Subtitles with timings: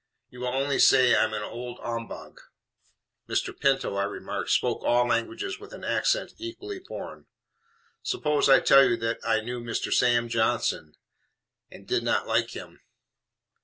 [0.31, 2.37] You will only say I am an old ombog."
[3.29, 3.55] (Mr.
[3.55, 7.27] Pinto, I remarked, spoke all languages with an accent equally foreign.)
[8.01, 9.93] "Suppose I tell you that I knew Mr.
[9.93, 10.95] Sam Johnson,
[11.69, 12.81] and did not like him?